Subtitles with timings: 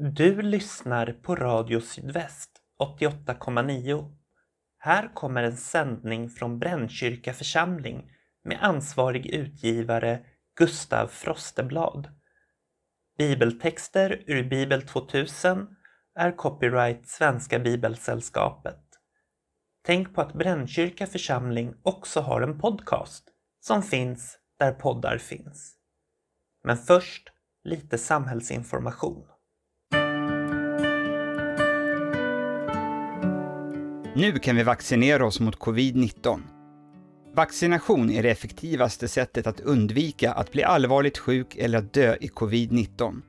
[0.00, 2.50] Du lyssnar på Radio Sydväst
[3.00, 4.14] 88,9.
[4.78, 8.10] Här kommer en sändning från Brännkyrka församling
[8.44, 10.24] med ansvarig utgivare
[10.58, 12.08] Gustav Frosteblad.
[13.18, 15.76] Bibeltexter ur Bibel 2000
[16.14, 18.84] är copyright Svenska Bibelsällskapet.
[19.82, 23.24] Tänk på att Brännkyrka församling också har en podcast
[23.60, 25.76] som finns där poddar finns.
[26.64, 27.28] Men först
[27.64, 29.37] lite samhällsinformation.
[34.18, 36.40] Nu kan vi vaccinera oss mot covid-19.
[37.34, 42.28] Vaccination är det effektivaste sättet att undvika att bli allvarligt sjuk eller att dö i
[42.28, 43.22] covid-19.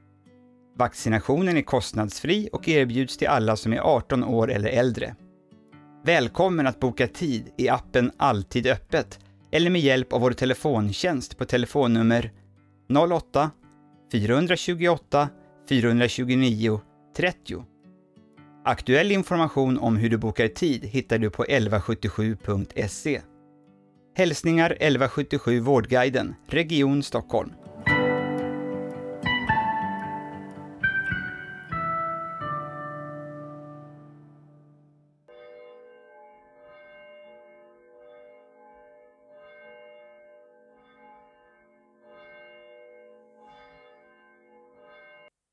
[0.77, 5.15] Vaccinationen är kostnadsfri och erbjuds till alla som är 18 år eller äldre.
[6.05, 9.20] Välkommen att boka tid i appen Alltid öppet
[9.51, 12.31] eller med hjälp av vår telefontjänst på telefonnummer
[13.12, 13.51] 08
[14.12, 15.29] 428
[15.70, 16.81] 429
[17.17, 17.63] 30.
[18.66, 23.21] Aktuell information om hur du bokar tid hittar du på 1177.se.
[24.15, 27.52] Hälsningar 1177 Vårdguiden, Region Stockholm.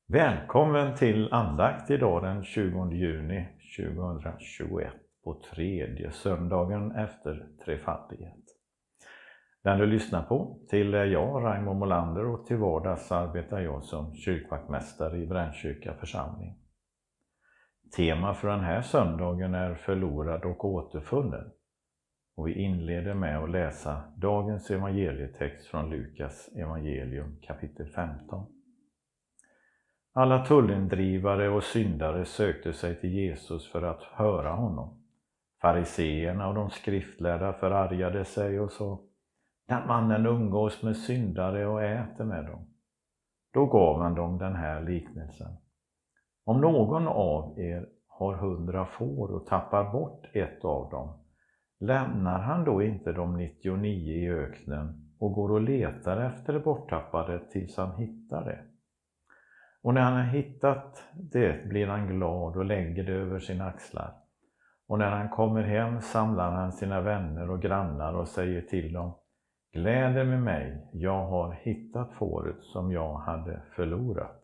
[0.09, 8.43] Välkommen till andakt idag den 20 juni 2021 på tredje söndagen efter trefaldighet.
[9.63, 14.15] Den du lyssnar på till är jag, Raimo Molander och till vardags arbetar jag som
[14.15, 16.57] kyrkvaktmästare i Brännkyrka församling.
[17.95, 21.51] Tema för den här söndagen är förlorad och återfunnen.
[22.35, 28.56] Och vi inleder med att läsa dagens evangelietext från Lukas evangelium kapitel 15.
[30.19, 35.03] Alla tullindrivare och syndare sökte sig till Jesus för att höra honom.
[35.61, 38.99] Fariseerna och de skriftlärda förargade sig och sa
[39.67, 42.67] Den mannen umgås med syndare och äter med dem.
[43.53, 45.51] Då gav han dem den här liknelsen.
[46.45, 51.19] Om någon av er har hundra får och tappar bort ett av dem,
[51.79, 57.39] lämnar han då inte de 99 i öknen och går och letar efter det borttappade
[57.39, 58.76] tills han hittar det?
[59.87, 64.13] Och när han har hittat det blir han glad och lägger det över sina axlar.
[64.87, 69.13] Och när han kommer hem samlar han sina vänner och grannar och säger till dem
[69.73, 74.41] Gläder med mig, jag har hittat fåret som jag hade förlorat.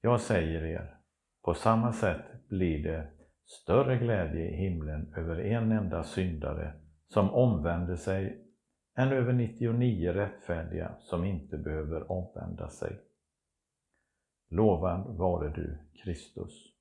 [0.00, 0.96] Jag säger er,
[1.44, 3.06] på samma sätt blir det
[3.46, 6.72] större glädje i himlen över en enda syndare
[7.08, 8.38] som omvänder sig
[8.96, 12.98] än över 99 rättfärdiga som inte behöver omvända sig.
[14.52, 16.72] Lovad vare du, Kristus.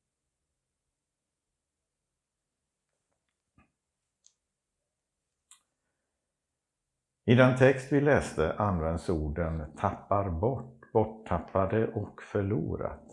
[7.25, 13.03] I den text vi läste används orden tappar bort, borttappade och förlorat.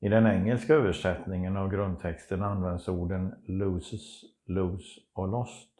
[0.00, 5.74] I den engelska översättningen av grundtexten används orden loses, lose och lost.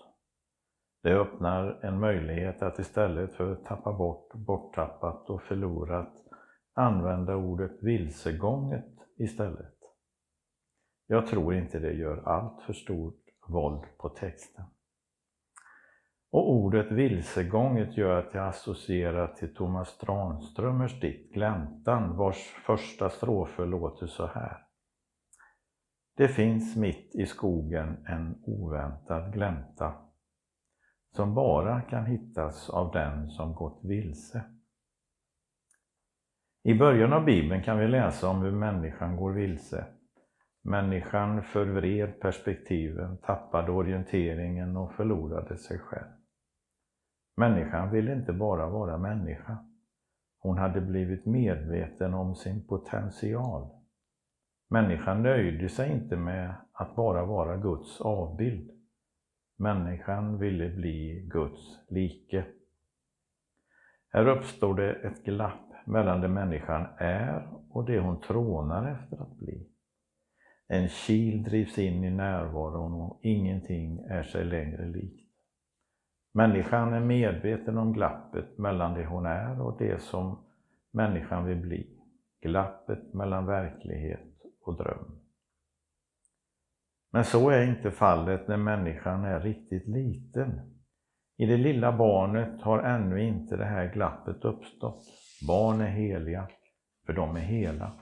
[1.03, 6.28] Det öppnar en möjlighet att istället för tappa bort, borttappat och förlorat
[6.79, 9.75] använda ordet vilsegånget istället.
[11.07, 14.65] Jag tror inte det gör allt för stort våld på texten.
[16.31, 23.67] Och ordet vilsegånget gör att jag associerar till Thomas Tranströmers dikt Gläntan vars första strofer
[23.67, 24.65] låter så här.
[26.17, 29.95] Det finns mitt i skogen en oväntad glänta
[31.17, 34.58] som bara kan hittas av den som gått vilse.
[36.63, 39.85] I början av Bibeln kan vi läsa om hur människan går vilse.
[40.63, 46.09] Människan förvred perspektiven, tappade orienteringen och förlorade sig själv.
[47.37, 49.59] Människan ville inte bara vara människa.
[50.39, 53.71] Hon hade blivit medveten om sin potential.
[54.71, 58.71] Människan nöjde sig inte med att bara vara Guds avbild.
[59.59, 62.45] Människan ville bli Guds like.
[64.13, 69.39] Här uppstår det ett glapp mellan det människan är och det hon trånar efter att
[69.39, 69.69] bli.
[70.69, 75.29] En kil drivs in i närvaron och ingenting är sig längre likt.
[76.35, 80.45] Människan är medveten om glappet mellan det hon är och det som
[80.93, 81.99] människan vill bli.
[82.43, 85.21] Glappet mellan verklighet och dröm.
[87.13, 90.61] Men så är inte fallet när människan är riktigt liten.
[91.37, 95.28] I det lilla barnet har ännu inte det här glappet uppstått.
[95.47, 96.49] Barn är heliga,
[97.07, 97.93] för de är hela.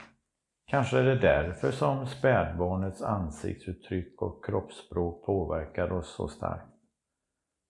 [0.67, 6.73] Kanske är det därför som spädbarnets ansiktsuttryck och kroppsspråk påverkar oss så starkt.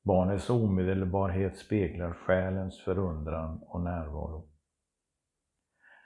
[0.05, 4.49] Barnets omedelbarhet speglar själens förundran och närvaro.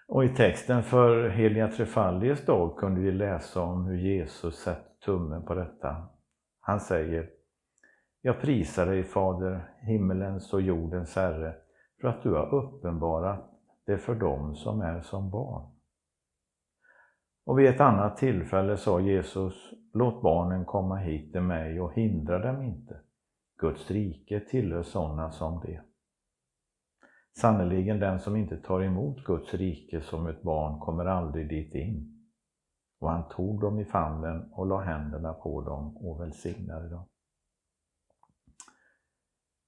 [0.08, 5.44] Och i texten för heliga Trefaldiges dag kunde vi läsa om hur Jesus sätter tummen
[5.44, 6.08] på detta.
[6.60, 7.30] Han säger
[8.20, 11.54] Jag prisar dig Fader, himmelens och jordens Herre,
[12.00, 13.49] för att du har uppenbarat
[13.90, 15.70] det för dem som är som barn.
[17.46, 19.54] Och vid ett annat tillfälle sa Jesus,
[19.92, 23.00] låt barnen komma hit till mig och hindra dem inte.
[23.60, 25.82] Guds rike tillhör sådana som det.
[27.36, 32.26] Sannerligen den som inte tar emot Guds rike som ett barn kommer aldrig dit in.
[33.00, 37.04] Och han tog dem i famnen och la händerna på dem och välsignade dem.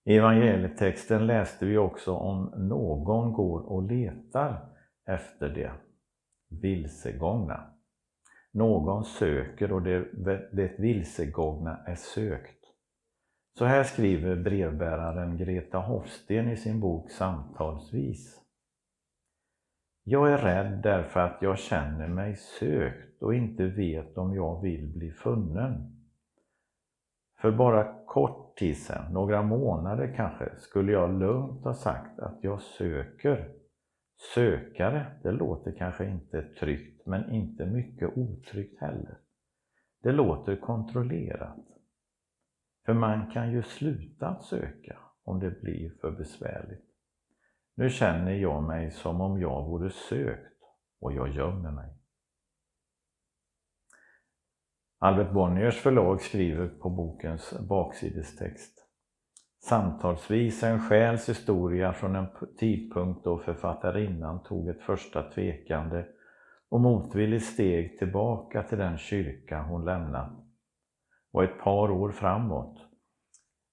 [0.04, 4.68] I evangelietexten läste vi också om någon går och letar
[5.06, 5.72] efter det
[6.60, 7.66] vilsegångna.
[8.52, 10.04] Någon söker och det,
[10.52, 12.58] det vilsegångna är sökt.
[13.58, 18.38] Så här skriver brevbäraren Greta Hofsten i sin bok Samtalsvis.
[20.04, 24.92] Jag är rädd därför att jag känner mig sökt och inte vet om jag vill
[24.94, 26.01] bli funnen.
[27.42, 32.60] För bara kort tid sedan, några månader kanske, skulle jag lugnt ha sagt att jag
[32.60, 33.52] söker.
[34.34, 39.18] Sökare, det låter kanske inte tryggt, men inte mycket otryggt heller.
[40.02, 41.58] Det låter kontrollerat.
[42.86, 46.86] För man kan ju sluta att söka om det blir för besvärligt.
[47.74, 50.62] Nu känner jag mig som om jag vore sökt
[51.00, 52.01] och jag gömmer mig.
[55.04, 58.86] Albert Bonniers förlag skriver på bokens baksidestext
[59.62, 62.26] Samtalsvis en själs historia från en
[62.58, 66.04] tidpunkt då författarinnan tog ett första tvekande
[66.68, 70.32] och motvilligt steg tillbaka till den kyrka hon lämnat
[71.32, 72.78] och ett par år framåt.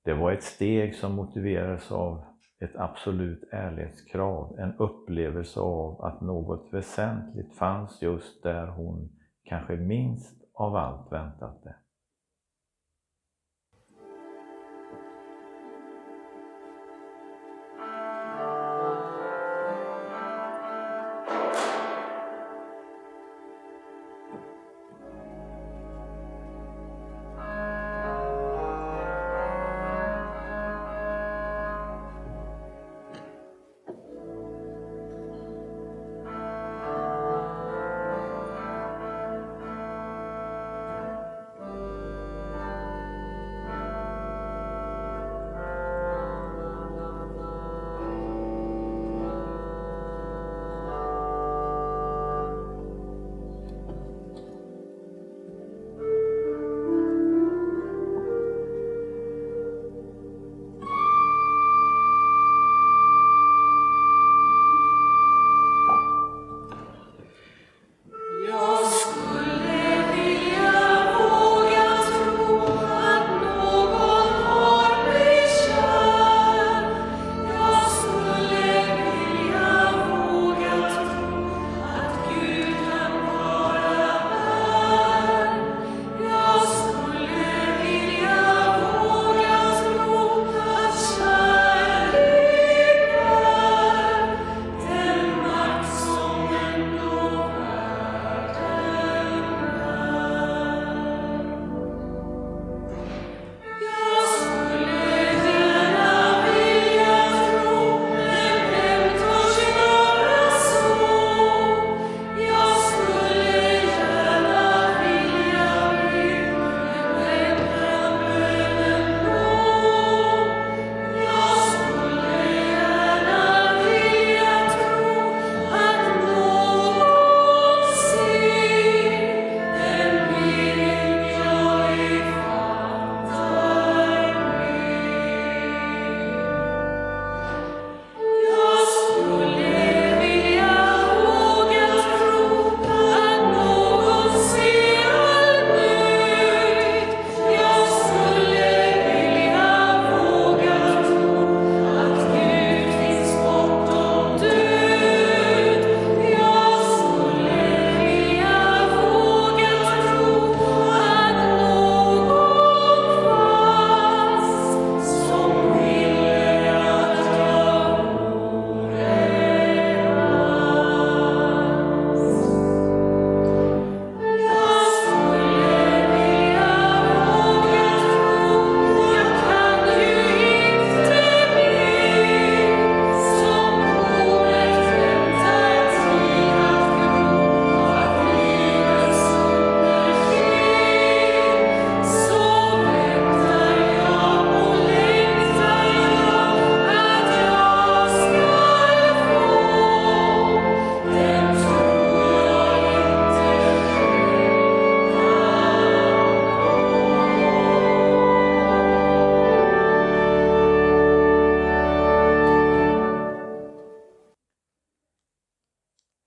[0.06, 2.24] Det var ett steg som motiverades av
[2.60, 9.10] ett absolut ärlighetskrav, en upplevelse av att något väsentligt fanns just där hon
[9.44, 11.76] kanske minst av allt väntat det.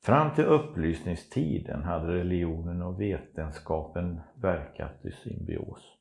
[0.04, 5.99] Fram till upplysningstiden hade religionen och vetenskapen verkat i symbios.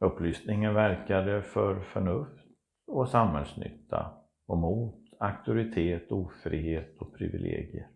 [0.00, 2.46] Upplysningen verkade för förnuft
[2.86, 4.12] och samhällsnytta
[4.46, 7.88] och mot auktoritet, ofrihet och privilegier.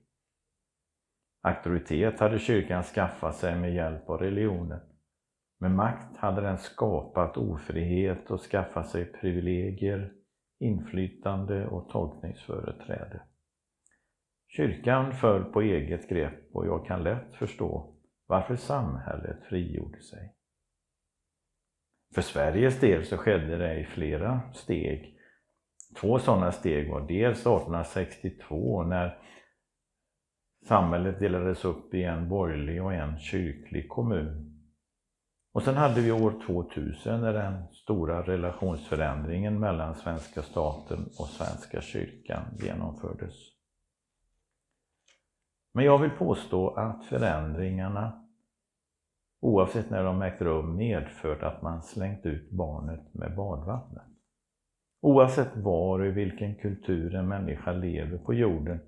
[1.43, 4.81] Auktoritet hade kyrkan skaffat sig med hjälp av religionen.
[5.61, 10.13] Med makt hade den skapat ofrihet och skaffat sig privilegier,
[10.61, 13.23] inflytande och tolkningsföreträde.
[14.57, 17.95] Kyrkan föll på eget grepp och jag kan lätt förstå
[18.27, 20.35] varför samhället frigjorde sig.
[22.15, 25.19] För Sveriges del så skedde det i flera steg.
[26.01, 29.19] Två sådana steg var dels 1862 när
[30.69, 34.63] samhället delades upp i en borgerlig och en kyrklig kommun.
[35.53, 41.81] Och sen hade vi år 2000 när den stora relationsförändringen mellan svenska staten och svenska
[41.81, 43.52] kyrkan genomfördes.
[45.73, 48.27] Men jag vill påstå att förändringarna,
[49.41, 54.07] oavsett när de ägt rum, medfört att man slängt ut barnet med badvattnet.
[55.01, 58.81] Oavsett var och i vilken kultur en människa lever på jorden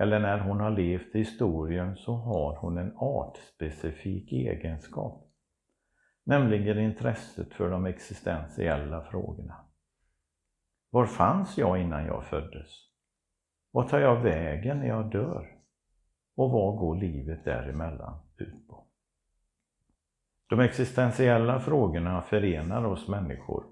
[0.00, 5.24] eller när hon har levt i historien så har hon en artspecifik egenskap.
[6.24, 9.56] Nämligen intresset för de existentiella frågorna.
[10.90, 12.70] Var fanns jag innan jag föddes?
[13.70, 15.57] Vad tar jag vägen när jag dör?
[16.38, 18.84] Och vad går livet däremellan ut på?
[20.48, 23.64] De existentiella frågorna förenar oss människor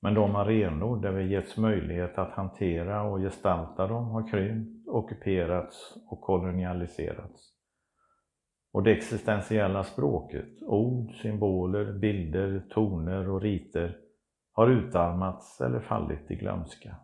[0.00, 5.94] men de arenor där vi getts möjlighet att hantera och gestalta dem har krympt, ockuperats
[6.10, 7.52] och kolonialiserats.
[8.72, 13.96] Och det existentiella språket, ord, symboler, bilder, toner och riter
[14.52, 16.96] har utarmats eller fallit i glömska.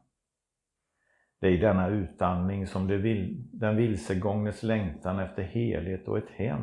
[1.44, 6.30] Det är i denna utandning som det vil, den vilsegångnes längtan efter helhet och ett
[6.30, 6.60] hem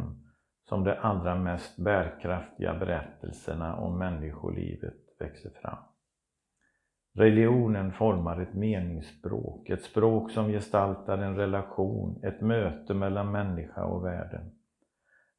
[0.70, 5.78] som de allra mest bärkraftiga berättelserna om människolivet växer fram.
[7.16, 14.06] Religionen formar ett meningsspråk, ett språk som gestaltar en relation, ett möte mellan människa och
[14.06, 14.52] världen.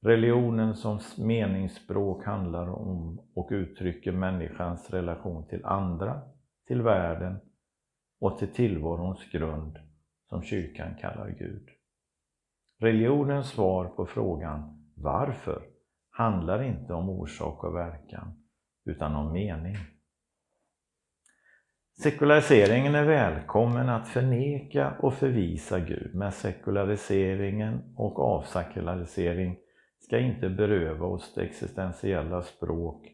[0.02, 6.20] Religionen som meningsspråk handlar om och uttrycker människans relation till andra,
[6.66, 7.40] till världen
[8.22, 9.78] och till tillvarons grund
[10.28, 11.68] som kyrkan kallar Gud.
[12.80, 15.62] Religionens svar på frågan varför
[16.10, 18.44] handlar inte om orsak och verkan
[18.84, 19.76] utan om mening.
[22.02, 29.56] Sekulariseringen är välkommen att förneka och förvisa Gud, men sekulariseringen och avsekularisering
[30.00, 33.08] ska inte beröva oss det existentiella språk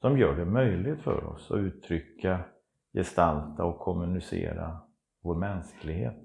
[0.00, 2.44] som gör det möjligt för oss att uttrycka,
[2.94, 4.78] gestalta och kommunicera
[5.22, 6.16] vår mänsklighet.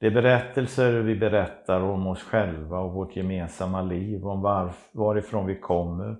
[0.00, 4.42] Det är berättelser vi berättar om oss själva och vårt gemensamma liv, om
[4.92, 6.16] varifrån vi kommer,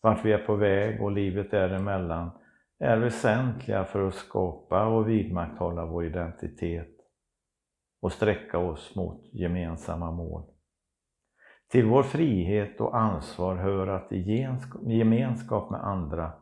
[0.00, 2.30] vart vi är på väg och livet däremellan
[2.78, 6.96] är väsentliga för att skapa och vidmakthålla vår identitet
[8.02, 10.42] och sträcka oss mot gemensamma mål.
[11.70, 14.46] Till vår frihet och ansvar hör att i
[14.86, 16.32] gemenskap med andra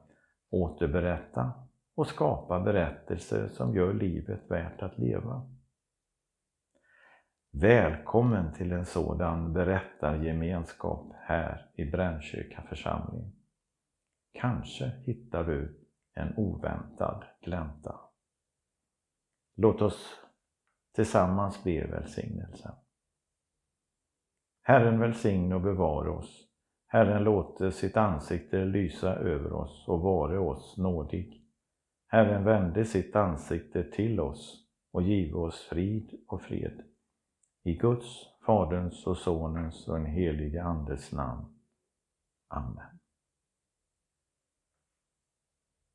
[0.51, 1.53] återberätta
[1.95, 5.51] och skapa berättelser som gör livet värt att leva.
[7.53, 13.33] Välkommen till en sådan berättargemenskap här i Brännkyrka församling.
[14.33, 18.01] Kanske hittar du en oväntad glänta.
[19.57, 20.21] Låt oss
[20.95, 22.73] tillsammans be välsignelsen.
[24.63, 26.49] Herren välsigne och bevara oss.
[26.87, 31.44] Herren låter sitt ansikte lysa över oss och vare oss nådig.
[32.15, 36.83] Herren vände sitt ansikte till oss och give oss frid och fred.
[37.63, 38.07] I Guds,
[38.47, 41.45] Faderns och Sonens och den helige Andes namn.
[42.49, 42.94] Amen.